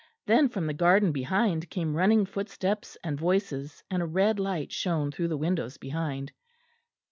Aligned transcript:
Then 0.25 0.49
from 0.49 0.65
the 0.65 0.73
garden 0.73 1.11
behind 1.11 1.69
came 1.69 1.95
running 1.95 2.25
footsteps 2.25 2.97
and 3.03 3.19
voices; 3.19 3.83
and 3.91 4.01
a 4.01 4.05
red 4.07 4.39
light 4.39 4.71
shone 4.71 5.11
through 5.11 5.27
the 5.27 5.37
windows 5.37 5.77
behind. 5.77 6.31